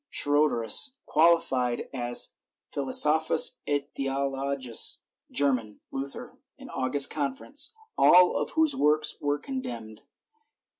Schroderus, 0.09 0.97
qualified 1.05 1.87
as 1.93 2.33
"Philosophus 2.71 3.61
et 3.67 3.93
Theologus 3.93 5.03
German. 5.29 5.79
Luther. 5.91 6.39
August. 6.73 7.11
Confess.," 7.11 7.75
all 7.99 8.35
of 8.35 8.49
whose 8.57 8.75
works 8.75 9.19
were 9.21 9.37
condemned. 9.37 10.01